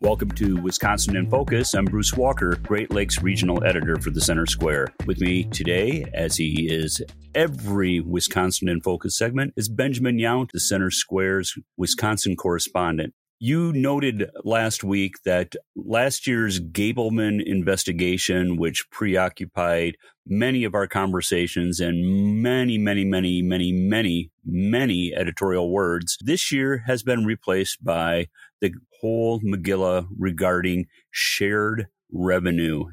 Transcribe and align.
Welcome 0.00 0.30
to 0.32 0.60
Wisconsin 0.60 1.16
in 1.16 1.30
Focus. 1.30 1.72
I'm 1.72 1.86
Bruce 1.86 2.12
Walker, 2.12 2.54
Great 2.62 2.92
Lakes 2.92 3.22
Regional 3.22 3.64
Editor 3.64 3.96
for 3.96 4.10
the 4.10 4.20
Center 4.20 4.44
Square. 4.44 4.88
With 5.06 5.22
me 5.22 5.44
today, 5.44 6.04
as 6.12 6.36
he 6.36 6.68
is 6.70 7.00
every 7.34 8.00
Wisconsin 8.00 8.68
in 8.68 8.82
Focus 8.82 9.16
segment, 9.16 9.54
is 9.56 9.70
Benjamin 9.70 10.18
Yount, 10.18 10.52
the 10.52 10.60
Center 10.60 10.90
Square's 10.90 11.54
Wisconsin 11.78 12.36
correspondent. 12.36 13.14
You 13.38 13.72
noted 13.72 14.30
last 14.44 14.84
week 14.84 15.14
that 15.24 15.54
last 15.74 16.26
year's 16.26 16.60
Gableman 16.60 17.42
investigation, 17.42 18.58
which 18.58 18.90
preoccupied 18.90 19.96
many 20.26 20.64
of 20.64 20.74
our 20.74 20.86
conversations 20.86 21.80
and 21.80 22.42
many, 22.42 22.76
many, 22.76 23.04
many, 23.04 23.40
many, 23.40 23.72
many, 23.72 24.30
many 24.44 25.14
editorial 25.14 25.70
words, 25.70 26.18
this 26.20 26.52
year 26.52 26.84
has 26.86 27.02
been 27.02 27.24
replaced 27.24 27.82
by 27.82 28.26
the 28.60 28.72
whole 29.00 29.40
Megillah 29.40 30.06
regarding 30.18 30.86
shared 31.10 31.88
revenue. 32.12 32.84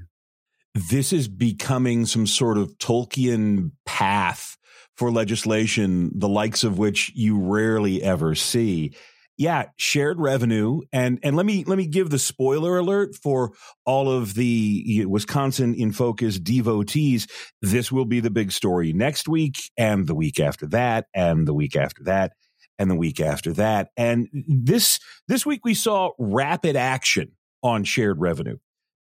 This 0.90 1.14
is 1.14 1.28
becoming 1.28 2.06
some 2.06 2.26
sort 2.26 2.58
of 2.58 2.78
Tolkien 2.80 3.72
path 3.86 4.58
for 4.98 5.12
legislation, 5.12 6.12
the 6.16 6.30
likes 6.30 6.64
of 6.64 6.78
which 6.78 7.12
you 7.16 7.40
rarely 7.40 8.02
ever 8.02 8.36
see. 8.36 8.96
Yeah, 9.36 9.66
shared 9.78 10.20
revenue, 10.20 10.82
and 10.92 11.20
and 11.24 11.36
let 11.36 11.48
me 11.48 11.64
let 11.64 11.80
me 11.80 11.88
give 11.88 12.12
the 12.12 12.20
spoiler 12.20 12.78
alert 12.78 13.16
for 13.16 13.52
all 13.84 14.12
of 14.12 14.36
the 14.36 15.06
Wisconsin 15.08 15.74
in 15.74 15.92
focus 15.92 16.38
devotees. 16.40 17.26
This 17.60 17.92
will 17.92 18.06
be 18.06 18.20
the 18.20 18.30
big 18.30 18.52
story 18.52 18.94
next 18.94 19.28
week, 19.28 19.58
and 19.76 20.06
the 20.06 20.14
week 20.14 20.40
after 20.40 20.68
that, 20.68 21.08
and 21.16 21.48
the 21.48 21.54
week 21.54 21.76
after 21.76 22.04
that 22.04 22.34
and 22.80 22.90
the 22.90 22.96
week 22.96 23.20
after 23.20 23.54
that. 23.54 23.90
And 23.98 24.28
this 24.32 25.00
this 25.28 25.46
week 25.46 25.62
we 25.64 25.74
saw 25.74 26.12
rapid 26.18 26.76
action 26.76 27.34
on 27.62 27.84
shared 27.84 28.20
revenue. 28.20 28.58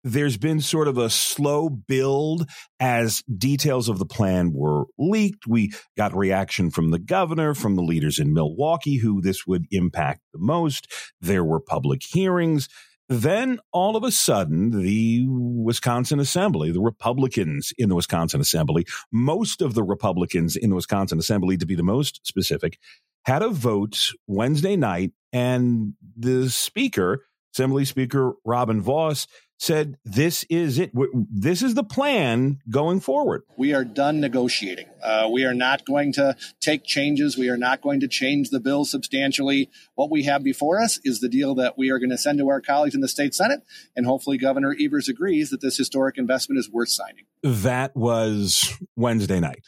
There's 0.05 0.37
been 0.37 0.61
sort 0.61 0.89
of 0.89 0.97
a 0.97 1.11
slow 1.11 1.69
build 1.69 2.49
as 2.79 3.23
details 3.23 3.88
of 3.88 3.99
the 3.99 4.07
plan 4.07 4.52
were 4.52 4.85
leaked. 4.97 5.47
We 5.47 5.73
got 5.97 6.16
reaction 6.16 6.71
from 6.71 6.91
the 6.91 7.01
governor, 7.01 7.52
from 7.52 7.75
the 7.75 7.83
leaders 7.83 8.19
in 8.19 8.33
Milwaukee, 8.33 8.99
who 8.99 9.21
this 9.21 9.47
would 9.47 9.66
impact 9.71 10.21
the 10.32 10.38
most. 10.38 10.87
There 11.21 11.45
were 11.45 11.60
public 11.60 12.03
hearings. 12.05 12.69
Then 13.09 13.59
all 13.73 13.97
of 13.97 14.05
a 14.05 14.13
sudden, 14.13 14.82
the 14.82 15.25
Wisconsin 15.29 16.21
Assembly, 16.21 16.71
the 16.71 16.80
Republicans 16.80 17.73
in 17.79 17.88
the 17.88 17.95
Wisconsin 17.95 18.41
Assembly, 18.41 18.87
most 19.10 19.63
of 19.63 19.75
the 19.75 19.82
Republicans 19.82 20.57
in 20.57 20.69
the 20.69 20.77
Wisconsin 20.77 21.19
Assembly, 21.19 21.57
to 21.57 21.66
be 21.66 21.75
the 21.75 21.82
most 21.82 22.21
specific, 22.27 22.79
had 23.24 23.43
a 23.43 23.51
vote 23.51 24.13
Wednesday 24.27 24.77
night, 24.77 25.13
and 25.33 25.95
the 26.16 26.49
Speaker, 26.51 27.25
Assembly 27.55 27.85
Speaker 27.85 28.35
Robin 28.45 28.80
Vos, 28.80 29.27
said 29.59 29.97
this 30.05 30.45
is 30.49 30.79
it. 30.79 30.93
This 31.13 31.63
is 31.63 31.75
the 31.75 31.83
plan 31.83 32.60
going 32.71 33.01
forward. 33.01 33.43
We 33.57 33.75
are 33.75 33.85
done 33.85 34.21
negotiating. 34.21 34.87
Uh, 35.02 35.29
we 35.30 35.45
are 35.45 35.55
not 35.55 35.85
going 35.85 36.13
to 36.15 36.37
take 36.60 36.85
changes. 36.85 37.37
We 37.37 37.49
are 37.49 37.57
not 37.57 37.83
going 37.83 38.01
to 38.01 38.09
change 38.09 38.51
the 38.51 38.60
bill 38.60 38.85
substantially. 38.85 39.69
What 39.95 40.10
we 40.10 40.25
have 40.25 40.45
before 40.45 40.80
us 40.80 41.01
is 41.05 41.21
the 41.21 41.29
deal 41.29 41.57
that 41.57 41.77
we 41.77 41.91
are 41.91 41.99
going 41.99 42.10
to 42.10 42.19
send 42.19 42.38
to 42.38 42.49
our 42.49 42.60
colleagues 42.60 42.95
in 42.95 43.01
the 43.01 43.09
state 43.09 43.35
Senate. 43.35 43.60
And 43.97 44.07
hopefully, 44.07 44.38
Governor 44.38 44.77
Evers 44.80 45.09
agrees 45.09 45.51
that 45.51 45.60
this 45.60 45.77
historic 45.77 46.19
investment 46.19 46.59
is 46.59 46.71
worth 46.71 46.91
signing. 46.91 47.25
That 47.43 47.97
was 47.97 48.79
Wednesday 48.97 49.41
night. 49.41 49.65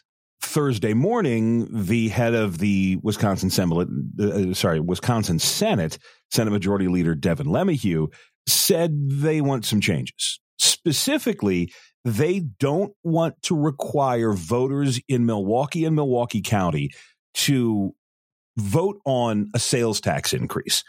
Thursday 0.50 0.94
morning, 0.94 1.68
the 1.70 2.08
head 2.08 2.34
of 2.34 2.58
the 2.58 2.98
Wisconsin 3.04 3.48
Assembly, 3.48 3.86
uh, 4.20 4.52
sorry, 4.52 4.80
Wisconsin 4.80 5.38
Senate, 5.38 5.96
Senate 6.32 6.50
Majority 6.50 6.88
Leader 6.88 7.14
Devin 7.14 7.46
LeMahieu, 7.46 8.12
said 8.48 9.08
they 9.08 9.40
want 9.40 9.64
some 9.64 9.80
changes. 9.80 10.40
Specifically, 10.58 11.72
they 12.04 12.40
don't 12.40 12.92
want 13.04 13.40
to 13.42 13.54
require 13.56 14.32
voters 14.32 15.00
in 15.06 15.24
Milwaukee 15.24 15.84
and 15.84 15.94
Milwaukee 15.94 16.42
County 16.42 16.90
to 17.34 17.94
vote 18.56 19.00
on 19.04 19.50
a 19.54 19.60
sales 19.60 20.00
tax 20.00 20.32
increase. 20.32 20.82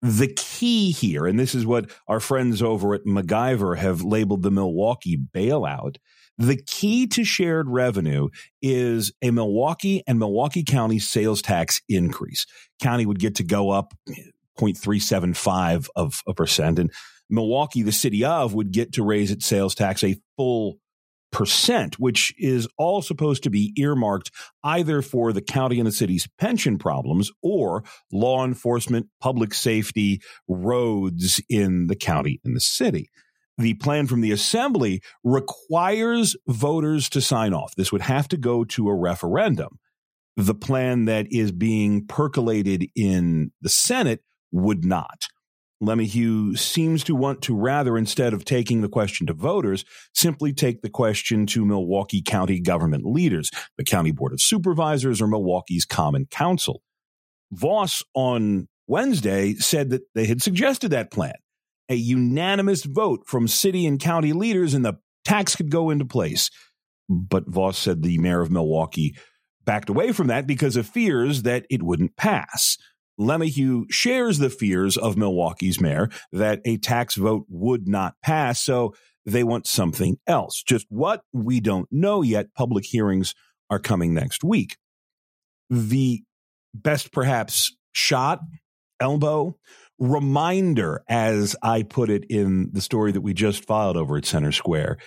The 0.00 0.32
key 0.36 0.92
here, 0.92 1.26
and 1.26 1.40
this 1.40 1.56
is 1.56 1.66
what 1.66 1.90
our 2.06 2.20
friends 2.20 2.62
over 2.62 2.94
at 2.94 3.04
MacIver 3.04 3.78
have 3.78 4.04
labeled 4.04 4.44
the 4.44 4.52
Milwaukee 4.52 5.16
bailout, 5.16 5.96
the 6.38 6.56
key 6.66 7.06
to 7.08 7.24
shared 7.24 7.68
revenue 7.68 8.28
is 8.62 9.12
a 9.22 9.30
Milwaukee 9.30 10.02
and 10.06 10.18
Milwaukee 10.18 10.62
County 10.62 10.98
sales 10.98 11.42
tax 11.42 11.82
increase. 11.88 12.46
County 12.80 13.04
would 13.06 13.18
get 13.18 13.36
to 13.36 13.44
go 13.44 13.70
up 13.70 13.92
eh, 14.08 14.14
0.375 14.58 15.88
of 15.94 16.22
a 16.26 16.34
percent 16.34 16.78
and 16.78 16.92
Milwaukee, 17.30 17.82
the 17.82 17.92
city 17.92 18.24
of, 18.24 18.54
would 18.54 18.72
get 18.72 18.92
to 18.94 19.02
raise 19.02 19.30
its 19.30 19.46
sales 19.46 19.74
tax 19.74 20.02
a 20.02 20.16
full 20.36 20.78
percent, 21.30 21.98
which 21.98 22.32
is 22.38 22.66
all 22.78 23.02
supposed 23.02 23.42
to 23.42 23.50
be 23.50 23.74
earmarked 23.76 24.30
either 24.64 25.02
for 25.02 25.32
the 25.32 25.42
county 25.42 25.78
and 25.78 25.86
the 25.86 25.92
city's 25.92 26.26
pension 26.38 26.78
problems 26.78 27.30
or 27.42 27.84
law 28.10 28.46
enforcement, 28.46 29.08
public 29.20 29.52
safety, 29.52 30.22
roads 30.48 31.40
in 31.50 31.86
the 31.88 31.96
county 31.96 32.40
and 32.44 32.56
the 32.56 32.60
city 32.60 33.10
the 33.58 33.74
plan 33.74 34.06
from 34.06 34.20
the 34.20 34.30
assembly 34.30 35.02
requires 35.24 36.36
voters 36.46 37.08
to 37.10 37.20
sign 37.20 37.52
off. 37.52 37.74
This 37.74 37.92
would 37.92 38.02
have 38.02 38.28
to 38.28 38.36
go 38.36 38.64
to 38.64 38.88
a 38.88 38.94
referendum. 38.94 39.78
The 40.36 40.54
plan 40.54 41.06
that 41.06 41.26
is 41.30 41.50
being 41.50 42.06
percolated 42.06 42.86
in 42.94 43.50
the 43.60 43.68
Senate 43.68 44.22
would 44.52 44.84
not. 44.84 45.26
LeMahieu 45.82 46.58
seems 46.58 47.04
to 47.04 47.14
want 47.14 47.42
to 47.42 47.56
rather, 47.56 47.96
instead 47.96 48.32
of 48.32 48.44
taking 48.44 48.80
the 48.80 48.88
question 48.88 49.26
to 49.26 49.32
voters, 49.32 49.84
simply 50.14 50.52
take 50.52 50.82
the 50.82 50.90
question 50.90 51.46
to 51.46 51.64
Milwaukee 51.64 52.22
County 52.22 52.60
government 52.60 53.04
leaders, 53.04 53.50
the 53.76 53.84
County 53.84 54.10
Board 54.10 54.32
of 54.32 54.40
Supervisors, 54.40 55.20
or 55.20 55.28
Milwaukee's 55.28 55.84
Common 55.84 56.26
Council. 56.26 56.82
Vos 57.52 58.02
on 58.14 58.68
Wednesday 58.86 59.54
said 59.54 59.90
that 59.90 60.02
they 60.14 60.26
had 60.26 60.42
suggested 60.42 60.90
that 60.90 61.10
plan 61.10 61.34
a 61.88 61.94
unanimous 61.94 62.84
vote 62.84 63.22
from 63.26 63.48
city 63.48 63.86
and 63.86 64.00
county 64.00 64.32
leaders, 64.32 64.74
and 64.74 64.84
the 64.84 64.94
tax 65.24 65.56
could 65.56 65.70
go 65.70 65.90
into 65.90 66.04
place. 66.04 66.50
But 67.08 67.48
Vos 67.48 67.78
said 67.78 68.02
the 68.02 68.18
mayor 68.18 68.40
of 68.40 68.50
Milwaukee 68.50 69.16
backed 69.64 69.88
away 69.88 70.12
from 70.12 70.28
that 70.28 70.46
because 70.46 70.76
of 70.76 70.86
fears 70.86 71.42
that 71.42 71.66
it 71.70 71.82
wouldn't 71.82 72.16
pass. 72.16 72.76
LeMahieu 73.18 73.84
shares 73.90 74.38
the 74.38 74.50
fears 74.50 74.96
of 74.96 75.16
Milwaukee's 75.16 75.80
mayor 75.80 76.08
that 76.32 76.60
a 76.64 76.76
tax 76.76 77.16
vote 77.16 77.44
would 77.48 77.88
not 77.88 78.14
pass, 78.22 78.62
so 78.62 78.94
they 79.26 79.42
want 79.44 79.66
something 79.66 80.16
else. 80.26 80.62
Just 80.62 80.86
what 80.88 81.22
we 81.32 81.60
don't 81.60 81.88
know 81.90 82.22
yet. 82.22 82.54
Public 82.54 82.84
hearings 82.84 83.34
are 83.70 83.78
coming 83.78 84.14
next 84.14 84.44
week. 84.44 84.76
The 85.68 86.22
best, 86.72 87.12
perhaps, 87.12 87.76
shot, 87.92 88.40
elbow 89.00 89.56
reminder, 89.98 91.02
as 91.08 91.56
I 91.62 91.82
put 91.82 92.10
it 92.10 92.24
in 92.28 92.70
the 92.72 92.80
story 92.80 93.12
that 93.12 93.20
we 93.20 93.34
just 93.34 93.64
filed 93.64 93.96
over 93.96 94.16
at 94.16 94.24
Center 94.24 94.52
Square, 94.52 94.98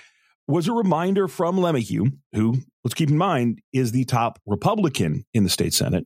was 0.48 0.68
a 0.68 0.74
reminder 0.74 1.28
from 1.28 1.58
LeMahieu, 1.58 2.12
who, 2.34 2.58
let's 2.84 2.94
keep 2.94 3.10
in 3.10 3.18
mind, 3.18 3.62
is 3.74 3.92
the 3.92 4.06
top 4.06 4.40
Republican 4.46 5.26
in 5.34 5.44
the 5.44 5.50
state 5.50 5.74
Senate, 5.74 6.06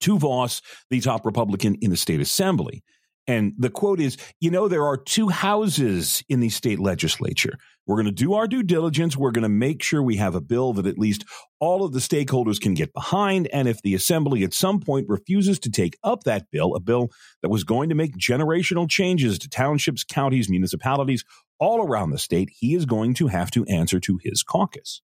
to 0.00 0.18
Vos, 0.18 0.60
the 0.90 1.00
top 1.00 1.24
Republican 1.24 1.76
in 1.80 1.90
the 1.90 1.96
state 1.96 2.20
Assembly. 2.20 2.82
And 3.26 3.54
the 3.58 3.70
quote 3.70 4.00
is, 4.00 4.16
you 4.40 4.50
know, 4.50 4.68
there 4.68 4.84
are 4.84 4.96
two 4.96 5.28
houses 5.28 6.22
in 6.28 6.40
the 6.40 6.50
state 6.50 6.78
legislature. 6.78 7.58
We're 7.86 7.96
going 7.96 8.06
to 8.06 8.12
do 8.12 8.34
our 8.34 8.46
due 8.46 8.62
diligence. 8.62 9.16
We're 9.16 9.30
going 9.30 9.42
to 9.42 9.48
make 9.48 9.82
sure 9.82 10.02
we 10.02 10.16
have 10.16 10.34
a 10.34 10.40
bill 10.40 10.72
that 10.74 10.86
at 10.86 10.98
least 10.98 11.24
all 11.60 11.84
of 11.84 11.92
the 11.92 11.98
stakeholders 12.00 12.60
can 12.60 12.74
get 12.74 12.92
behind. 12.92 13.46
And 13.48 13.68
if 13.68 13.82
the 13.82 13.94
assembly 13.94 14.42
at 14.42 14.54
some 14.54 14.80
point 14.80 15.06
refuses 15.08 15.58
to 15.60 15.70
take 15.70 15.96
up 16.02 16.24
that 16.24 16.50
bill, 16.50 16.74
a 16.74 16.80
bill 16.80 17.10
that 17.42 17.50
was 17.50 17.64
going 17.64 17.90
to 17.90 17.94
make 17.94 18.16
generational 18.16 18.88
changes 18.88 19.38
to 19.40 19.48
townships, 19.48 20.04
counties, 20.04 20.48
municipalities 20.48 21.24
all 21.58 21.82
around 21.82 22.10
the 22.10 22.18
state, 22.18 22.50
he 22.54 22.74
is 22.74 22.86
going 22.86 23.14
to 23.14 23.28
have 23.28 23.50
to 23.52 23.64
answer 23.66 24.00
to 24.00 24.18
his 24.22 24.42
caucus. 24.42 25.02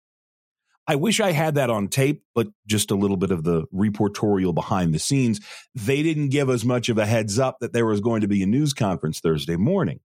I 0.91 0.97
wish 0.97 1.21
I 1.21 1.31
had 1.31 1.55
that 1.55 1.71
on 1.71 1.87
tape, 1.87 2.25
but 2.35 2.49
just 2.67 2.91
a 2.91 2.97
little 2.97 3.17
bit 3.17 3.31
of 3.31 3.45
the 3.45 3.63
reportorial 3.73 4.53
behind 4.53 4.93
the 4.93 4.99
scenes. 4.99 5.39
They 5.73 6.03
didn't 6.03 6.31
give 6.31 6.49
us 6.49 6.65
much 6.65 6.89
of 6.89 6.99
a 6.99 7.07
heads 7.07 7.39
up 7.39 7.59
that 7.61 7.73
there 7.73 7.87
was 7.87 8.01
going 8.01 8.23
to 8.23 8.27
be 8.27 8.43
a 8.43 8.47
news 8.47 8.73
conference 8.73 9.21
Thursday 9.21 9.55
morning. 9.55 10.01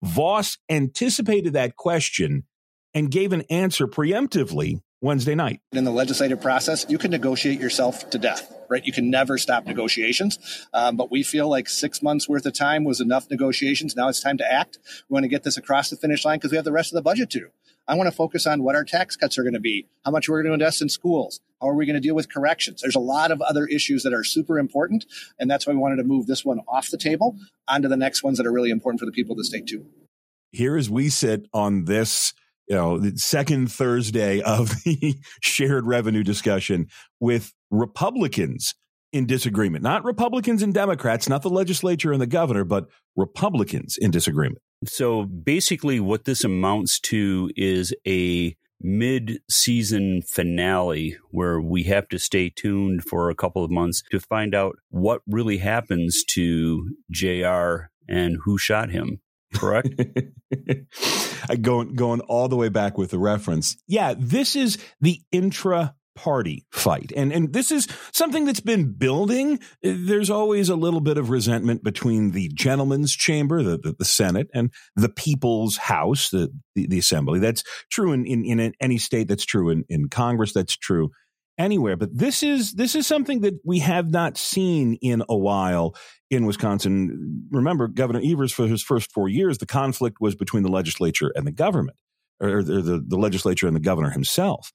Vos 0.00 0.56
anticipated 0.68 1.54
that 1.54 1.74
question 1.74 2.44
and 2.94 3.10
gave 3.10 3.32
an 3.32 3.42
answer 3.50 3.88
preemptively 3.88 4.80
Wednesday 5.00 5.34
night. 5.34 5.58
In 5.72 5.82
the 5.82 5.90
legislative 5.90 6.40
process, 6.40 6.86
you 6.88 6.98
can 6.98 7.10
negotiate 7.10 7.58
yourself 7.58 8.08
to 8.10 8.18
death, 8.18 8.48
right? 8.68 8.84
You 8.84 8.92
can 8.92 9.10
never 9.10 9.38
stop 9.38 9.66
negotiations. 9.66 10.38
Um, 10.72 10.96
but 10.96 11.10
we 11.10 11.24
feel 11.24 11.48
like 11.48 11.68
six 11.68 12.00
months 12.00 12.28
worth 12.28 12.46
of 12.46 12.52
time 12.52 12.84
was 12.84 13.00
enough 13.00 13.28
negotiations. 13.28 13.96
Now 13.96 14.08
it's 14.08 14.20
time 14.20 14.38
to 14.38 14.52
act. 14.52 14.78
We 15.08 15.14
want 15.14 15.24
to 15.24 15.28
get 15.28 15.42
this 15.42 15.56
across 15.56 15.90
the 15.90 15.96
finish 15.96 16.24
line 16.24 16.38
because 16.38 16.52
we 16.52 16.56
have 16.58 16.64
the 16.64 16.70
rest 16.70 16.92
of 16.92 16.94
the 16.94 17.02
budget 17.02 17.30
to 17.30 17.40
do. 17.40 17.46
I 17.88 17.94
want 17.94 18.06
to 18.06 18.14
focus 18.14 18.46
on 18.46 18.62
what 18.62 18.76
our 18.76 18.84
tax 18.84 19.16
cuts 19.16 19.38
are 19.38 19.42
going 19.42 19.54
to 19.54 19.60
be, 19.60 19.88
how 20.04 20.10
much 20.10 20.28
we're 20.28 20.42
going 20.42 20.50
to 20.50 20.64
invest 20.64 20.82
in 20.82 20.90
schools, 20.90 21.40
how 21.60 21.68
are 21.68 21.74
we 21.74 21.86
going 21.86 21.94
to 21.94 22.00
deal 22.00 22.14
with 22.14 22.32
corrections. 22.32 22.82
There's 22.82 22.94
a 22.94 23.00
lot 23.00 23.30
of 23.30 23.40
other 23.40 23.66
issues 23.66 24.02
that 24.02 24.12
are 24.12 24.22
super 24.22 24.58
important, 24.58 25.06
and 25.38 25.50
that's 25.50 25.66
why 25.66 25.72
we 25.72 25.78
wanted 25.78 25.96
to 25.96 26.04
move 26.04 26.26
this 26.26 26.44
one 26.44 26.60
off 26.68 26.90
the 26.90 26.98
table 26.98 27.36
onto 27.66 27.88
the 27.88 27.96
next 27.96 28.22
ones 28.22 28.36
that 28.36 28.46
are 28.46 28.52
really 28.52 28.70
important 28.70 29.00
for 29.00 29.06
the 29.06 29.12
people 29.12 29.32
of 29.32 29.38
the 29.38 29.44
state 29.44 29.66
too. 29.66 29.86
Here 30.52 30.76
as 30.76 30.90
we 30.90 31.08
sit 31.08 31.46
on 31.54 31.86
this 31.86 32.34
you 32.68 32.76
know, 32.76 33.00
second 33.16 33.72
Thursday 33.72 34.42
of 34.42 34.68
the 34.84 35.16
shared 35.40 35.86
revenue 35.86 36.22
discussion 36.22 36.88
with 37.20 37.54
Republicans 37.70 38.74
in 39.12 39.26
disagreement, 39.26 39.82
not 39.82 40.04
Republicans 40.04 40.62
and 40.62 40.74
Democrats, 40.74 41.28
not 41.28 41.40
the 41.40 41.48
legislature 41.48 42.12
and 42.12 42.20
the 42.20 42.26
governor, 42.26 42.64
but 42.64 42.88
Republicans 43.16 43.96
in 43.96 44.10
disagreement. 44.10 44.60
So 44.84 45.24
basically, 45.24 46.00
what 46.00 46.24
this 46.24 46.44
amounts 46.44 47.00
to 47.00 47.50
is 47.56 47.94
a 48.06 48.56
mid 48.80 49.40
season 49.50 50.22
finale 50.22 51.16
where 51.30 51.60
we 51.60 51.84
have 51.84 52.08
to 52.08 52.18
stay 52.18 52.48
tuned 52.48 53.04
for 53.04 53.28
a 53.28 53.34
couple 53.34 53.64
of 53.64 53.70
months 53.70 54.02
to 54.10 54.20
find 54.20 54.54
out 54.54 54.76
what 54.90 55.22
really 55.26 55.58
happens 55.58 56.24
to 56.24 56.94
JR 57.10 57.90
and 58.08 58.38
who 58.44 58.56
shot 58.56 58.90
him. 58.90 59.20
Correct? 59.54 59.88
going 61.62 61.94
going 61.94 62.20
all 62.22 62.48
the 62.48 62.56
way 62.56 62.68
back 62.68 62.98
with 62.98 63.10
the 63.10 63.18
reference. 63.18 63.76
Yeah, 63.86 64.14
this 64.16 64.54
is 64.54 64.78
the 65.00 65.20
intra 65.32 65.94
party 66.18 66.66
fight. 66.72 67.12
And 67.16 67.32
and 67.32 67.52
this 67.52 67.70
is 67.70 67.86
something 68.12 68.44
that's 68.44 68.60
been 68.60 68.92
building. 68.92 69.60
There's 69.82 70.30
always 70.30 70.68
a 70.68 70.74
little 70.74 71.00
bit 71.00 71.16
of 71.16 71.30
resentment 71.30 71.84
between 71.84 72.32
the 72.32 72.48
gentleman's 72.48 73.14
chamber, 73.14 73.62
the, 73.62 73.78
the, 73.78 73.94
the 73.96 74.04
Senate, 74.04 74.48
and 74.52 74.72
the 74.96 75.08
people's 75.08 75.76
house, 75.76 76.30
the, 76.30 76.50
the, 76.74 76.88
the 76.88 76.98
assembly. 76.98 77.38
That's 77.38 77.62
true 77.88 78.12
in, 78.12 78.26
in, 78.26 78.44
in 78.44 78.72
any 78.80 78.98
state. 78.98 79.28
That's 79.28 79.44
true 79.44 79.70
in, 79.70 79.84
in 79.88 80.08
Congress. 80.08 80.52
That's 80.52 80.76
true 80.76 81.10
anywhere. 81.56 81.96
But 81.96 82.16
this 82.16 82.42
is 82.42 82.72
this 82.72 82.96
is 82.96 83.06
something 83.06 83.42
that 83.42 83.54
we 83.64 83.78
have 83.78 84.10
not 84.10 84.36
seen 84.36 84.94
in 85.00 85.22
a 85.28 85.36
while 85.36 85.94
in 86.30 86.46
Wisconsin. 86.46 87.46
Remember, 87.50 87.86
Governor 87.86 88.22
Evers 88.24 88.52
for 88.52 88.66
his 88.66 88.82
first 88.82 89.12
four 89.12 89.28
years, 89.28 89.58
the 89.58 89.66
conflict 89.66 90.18
was 90.20 90.34
between 90.34 90.64
the 90.64 90.70
legislature 90.70 91.32
and 91.36 91.46
the 91.46 91.52
government, 91.52 91.96
or 92.40 92.64
the, 92.64 93.02
the 93.06 93.16
legislature 93.16 93.68
and 93.68 93.76
the 93.76 93.80
governor 93.80 94.10
himself. 94.10 94.72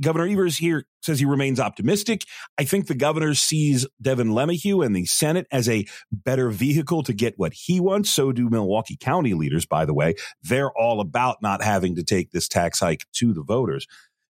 Governor 0.00 0.26
Evers 0.26 0.58
here 0.58 0.84
says 1.02 1.20
he 1.20 1.24
remains 1.24 1.60
optimistic. 1.60 2.22
I 2.58 2.64
think 2.64 2.86
the 2.86 2.94
governor 2.94 3.34
sees 3.34 3.86
Devin 4.02 4.28
LeMahieu 4.28 4.84
and 4.84 4.94
the 4.94 5.06
Senate 5.06 5.46
as 5.52 5.68
a 5.68 5.86
better 6.10 6.50
vehicle 6.50 7.02
to 7.04 7.12
get 7.12 7.38
what 7.38 7.52
he 7.54 7.78
wants. 7.78 8.10
So 8.10 8.32
do 8.32 8.50
Milwaukee 8.50 8.96
County 8.96 9.34
leaders, 9.34 9.64
by 9.64 9.84
the 9.84 9.94
way. 9.94 10.14
They're 10.42 10.72
all 10.72 11.00
about 11.00 11.36
not 11.40 11.62
having 11.62 11.94
to 11.96 12.02
take 12.02 12.32
this 12.32 12.48
tax 12.48 12.80
hike 12.80 13.06
to 13.16 13.32
the 13.32 13.44
voters. 13.44 13.86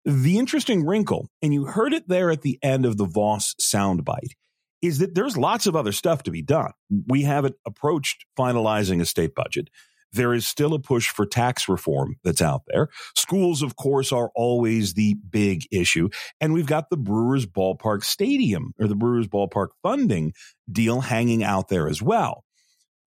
The 0.06 0.38
interesting 0.38 0.86
wrinkle, 0.86 1.30
and 1.42 1.54
you 1.54 1.66
heard 1.66 1.94
it 1.94 2.08
there 2.08 2.30
at 2.30 2.42
the 2.42 2.60
end 2.62 2.86
of 2.86 2.98
the 2.98 3.06
Vos 3.06 3.56
soundbite, 3.60 4.34
is 4.82 5.00
that 5.00 5.14
there's 5.14 5.36
lots 5.36 5.68
of 5.68 5.76
other 5.76 5.92
stuff 5.92 6.24
to 6.24 6.32
be 6.32 6.42
done. 6.42 6.72
We 7.08 7.24
haven't 7.24 7.56
approached 7.66 8.26
finalizing 8.38 9.02
a 9.02 9.06
state 9.06 9.36
budget 9.36 9.70
there 10.12 10.34
is 10.34 10.48
still 10.48 10.74
a 10.74 10.80
push 10.80 11.10
for 11.10 11.26
tax 11.26 11.70
reform 11.70 12.16
that's 12.24 12.42
out 12.42 12.64
there. 12.68 12.90
Schools, 13.16 13.62
of 13.62 13.76
course, 13.76 14.12
are 14.12 14.32
always 14.36 14.94
the 14.94 15.16
big 15.30 15.68
issue. 15.72 16.10
And 16.42 16.54
we've 16.54 16.66
got 16.66 16.90
the 16.90 16.98
Brewers 16.98 17.46
Ballpark 17.46 18.04
Stadium 18.04 18.74
or 18.80 18.88
the 18.88 18.96
Brewers 18.96 19.28
Ballpark 19.28 19.70
funding 19.84 20.34
deal 20.72 21.02
hanging 21.02 21.44
out 21.44 21.68
there 21.68 21.88
as 21.88 22.02
well. 22.02 22.44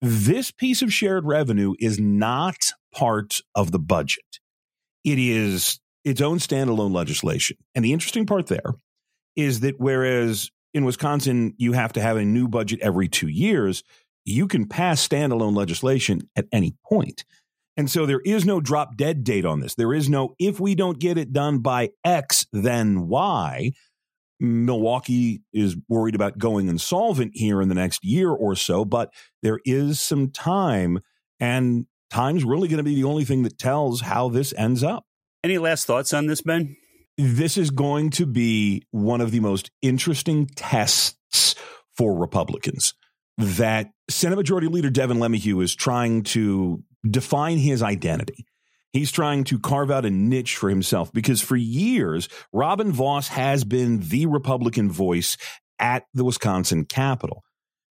This 0.01 0.51
piece 0.51 0.81
of 0.81 0.93
shared 0.93 1.25
revenue 1.25 1.75
is 1.79 1.99
not 1.99 2.71
part 2.93 3.39
of 3.55 3.71
the 3.71 3.79
budget. 3.79 4.39
It 5.03 5.17
is 5.17 5.79
its 6.03 6.21
own 6.21 6.39
standalone 6.39 6.93
legislation. 6.93 7.57
And 7.73 7.83
the 7.83 7.93
interesting 7.93 8.25
part 8.25 8.47
there 8.47 8.73
is 9.35 9.61
that 9.61 9.75
whereas 9.79 10.51
in 10.73 10.85
Wisconsin, 10.85 11.53
you 11.57 11.73
have 11.73 11.93
to 11.93 12.01
have 12.01 12.17
a 12.17 12.25
new 12.25 12.47
budget 12.47 12.79
every 12.81 13.07
two 13.07 13.27
years, 13.27 13.83
you 14.25 14.47
can 14.47 14.67
pass 14.67 15.05
standalone 15.05 15.55
legislation 15.55 16.29
at 16.35 16.45
any 16.51 16.75
point. 16.85 17.25
And 17.75 17.89
so 17.89 18.05
there 18.05 18.21
is 18.21 18.45
no 18.45 18.61
drop 18.61 18.97
dead 18.97 19.23
date 19.23 19.45
on 19.45 19.59
this. 19.59 19.75
There 19.75 19.93
is 19.93 20.09
no, 20.09 20.35
if 20.39 20.59
we 20.59 20.75
don't 20.75 20.99
get 20.99 21.17
it 21.17 21.33
done 21.33 21.59
by 21.59 21.89
X, 22.03 22.45
then 22.53 23.07
Y. 23.07 23.71
Milwaukee 24.39 25.41
is 25.53 25.75
worried 25.87 26.15
about 26.15 26.37
going 26.37 26.67
insolvent 26.67 27.31
here 27.33 27.61
in 27.61 27.69
the 27.69 27.75
next 27.75 28.03
year 28.03 28.29
or 28.29 28.55
so, 28.55 28.83
but 28.83 29.13
there 29.41 29.59
is 29.63 30.01
some 30.01 30.31
time, 30.31 30.99
and 31.39 31.85
time's 32.09 32.43
really 32.43 32.67
going 32.67 32.77
to 32.77 32.83
be 32.83 32.95
the 32.95 33.05
only 33.05 33.23
thing 33.23 33.43
that 33.43 33.57
tells 33.57 34.01
how 34.01 34.29
this 34.29 34.53
ends 34.57 34.83
up. 34.83 35.05
Any 35.43 35.57
last 35.57 35.87
thoughts 35.87 36.13
on 36.13 36.27
this, 36.27 36.41
Ben? 36.41 36.75
This 37.17 37.57
is 37.57 37.71
going 37.71 38.09
to 38.11 38.25
be 38.25 38.83
one 38.91 39.21
of 39.21 39.31
the 39.31 39.39
most 39.39 39.71
interesting 39.81 40.47
tests 40.47 41.55
for 41.95 42.17
Republicans 42.17 42.93
that 43.37 43.91
Senate 44.09 44.35
Majority 44.35 44.67
Leader 44.67 44.89
Devin 44.89 45.17
LeMahieu 45.17 45.63
is 45.63 45.75
trying 45.75 46.23
to 46.23 46.83
define 47.09 47.57
his 47.57 47.81
identity. 47.81 48.45
He's 48.91 49.11
trying 49.11 49.43
to 49.45 49.57
carve 49.57 49.89
out 49.89 50.05
a 50.05 50.11
niche 50.11 50.55
for 50.55 50.69
himself 50.69 51.11
because 51.11 51.41
for 51.41 51.55
years, 51.55 52.29
Robin 52.51 52.91
Vos 52.91 53.29
has 53.29 53.63
been 53.63 53.99
the 54.01 54.27
Republican 54.27 54.91
voice 54.91 55.35
at 55.79 56.05
the 56.13 56.23
Wisconsin 56.23 56.85
Capitol. 56.85 57.43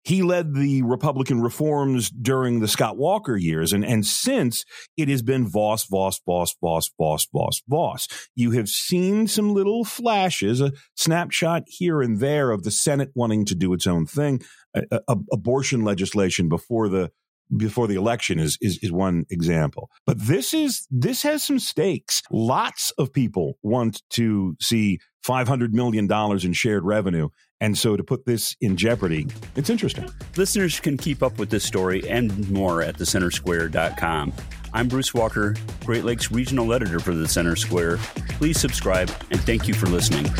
He 0.07 0.21
led 0.21 0.53
the 0.53 0.83
Republican 0.83 1.41
reforms 1.41 2.09
during 2.09 2.61
the 2.61 2.67
Scott 2.69 2.95
Walker 2.95 3.35
years, 3.35 3.73
and, 3.73 3.83
and 3.83 4.05
since 4.05 4.63
it 4.95 5.09
has 5.09 5.21
been 5.21 5.45
Vos, 5.45 5.83
Vos, 5.83 6.21
Vos, 6.25 6.55
Vos, 6.61 6.89
Vos, 6.97 7.27
Vos, 7.33 7.61
Vos. 7.67 8.07
You 8.33 8.51
have 8.51 8.69
seen 8.69 9.27
some 9.27 9.53
little 9.53 9.83
flashes, 9.83 10.61
a 10.61 10.71
snapshot 10.95 11.63
here 11.67 12.01
and 12.01 12.21
there 12.21 12.51
of 12.51 12.63
the 12.63 12.71
Senate 12.71 13.09
wanting 13.15 13.43
to 13.47 13.55
do 13.55 13.73
its 13.73 13.85
own 13.85 14.05
thing 14.05 14.41
a, 14.73 15.01
a, 15.09 15.17
abortion 15.33 15.83
legislation 15.83 16.47
before 16.47 16.87
the 16.87 17.11
before 17.55 17.87
the 17.87 17.95
election 17.95 18.39
is, 18.39 18.57
is 18.61 18.77
is 18.81 18.91
one 18.93 19.25
example. 19.29 19.89
But 20.05 20.19
this 20.19 20.53
is 20.53 20.87
this 20.89 21.23
has 21.23 21.43
some 21.43 21.59
stakes. 21.59 22.21
Lots 22.31 22.91
of 22.97 23.11
people 23.11 23.57
want 23.61 24.03
to 24.11 24.55
see 24.61 24.99
five 25.21 25.49
hundred 25.49 25.73
million 25.73 26.07
dollars 26.07 26.45
in 26.45 26.53
shared 26.53 26.85
revenue. 26.85 27.27
And 27.59 27.77
so 27.77 27.97
to 27.97 28.03
put 28.03 28.25
this 28.25 28.55
in 28.61 28.77
jeopardy, 28.77 29.27
it's 29.55 29.69
interesting. 29.69 30.09
Listeners 30.35 30.79
can 30.79 30.97
keep 30.97 31.23
up 31.23 31.39
with 31.39 31.49
this 31.49 31.63
story 31.63 32.07
and 32.07 32.49
more 32.51 32.81
at 32.81 32.97
thecentersquare.com. 32.97 34.33
I'm 34.73 34.87
Bruce 34.87 35.13
Walker, 35.13 35.55
Great 35.85 36.03
Lakes 36.03 36.31
Regional 36.31 36.71
Editor 36.73 36.99
for 36.99 37.15
the 37.15 37.27
Center 37.27 37.55
Square. 37.55 37.97
Please 38.37 38.59
subscribe 38.59 39.09
and 39.31 39.39
thank 39.41 39.67
you 39.67 39.73
for 39.73 39.87
listening. 39.87 40.31